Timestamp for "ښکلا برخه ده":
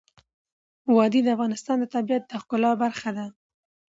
2.41-3.25